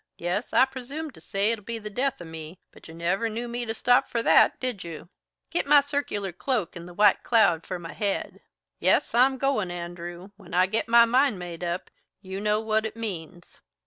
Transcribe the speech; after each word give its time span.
Yes, 0.17 0.51
I 0.51 0.65
presume 0.65 1.11
to 1.11 1.21
say 1.21 1.51
it'll 1.51 1.63
be 1.63 1.77
the 1.77 1.87
death 1.91 2.19
of 2.21 2.25
me, 2.25 2.57
but 2.71 2.87
you 2.87 2.93
never 2.95 3.29
knew 3.29 3.47
me 3.47 3.65
to 3.65 3.73
stop 3.75 4.09
for 4.09 4.23
that, 4.23 4.59
did 4.59 4.83
you? 4.83 5.09
Git 5.51 5.67
my 5.67 5.79
circular 5.79 6.31
cloak 6.31 6.75
and 6.75 6.87
the 6.87 6.93
white 6.95 7.21
cloud 7.21 7.67
for 7.67 7.77
my 7.77 7.93
head. 7.93 8.41
Yes, 8.79 9.13
I'm 9.13 9.37
goin', 9.37 9.69
Andrew. 9.69 10.31
When 10.37 10.55
I 10.55 10.65
git 10.65 10.87
my 10.87 11.05
mind 11.05 11.37
made 11.37 11.63
up, 11.63 11.91
you 12.19 12.39
know 12.39 12.59
what 12.59 12.87
it 12.87 12.95
means." 12.95 13.61